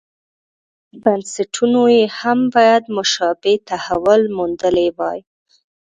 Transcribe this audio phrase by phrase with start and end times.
[1.01, 5.19] بنسټونو یې هم باید مشابه تحول موندلی وای.